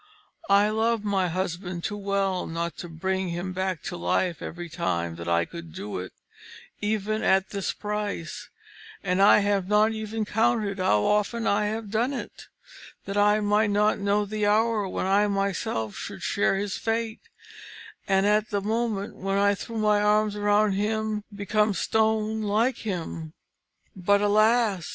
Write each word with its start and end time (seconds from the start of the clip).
I 0.49 0.71
loved 0.71 1.05
my 1.05 1.27
husband 1.27 1.83
too 1.83 1.95
well 1.95 2.47
not 2.47 2.75
to 2.77 2.89
bring 2.89 3.29
him 3.29 3.53
back 3.53 3.83
to 3.83 3.95
life 3.97 4.41
every 4.41 4.67
time 4.67 5.15
that 5.17 5.27
I 5.27 5.45
could 5.45 5.73
do 5.75 5.99
it, 5.99 6.11
even 6.81 7.21
at 7.21 7.51
this 7.51 7.71
price, 7.71 8.49
and 9.03 9.21
I 9.21 9.41
have 9.41 9.67
not 9.67 9.91
even 9.91 10.25
counted 10.25 10.79
how 10.79 11.03
often 11.03 11.45
I 11.45 11.65
have 11.65 11.91
done 11.91 12.13
it, 12.13 12.47
that 13.05 13.15
I 13.15 13.41
might 13.41 13.69
not 13.69 13.99
know 13.99 14.25
the 14.25 14.47
hour 14.47 14.87
when 14.87 15.05
I 15.05 15.27
myself 15.27 15.93
should 15.95 16.23
share 16.23 16.55
his 16.55 16.77
fate, 16.79 17.21
and 18.07 18.25
at 18.25 18.49
the 18.49 18.59
moment 18.59 19.17
when 19.17 19.37
I 19.37 19.53
threw 19.53 19.77
my 19.77 20.01
arms 20.01 20.35
around 20.35 20.71
him 20.71 21.25
become 21.31 21.75
stone 21.75 22.41
like 22.41 22.77
him. 22.79 23.33
But, 23.95 24.21
alas! 24.21 24.89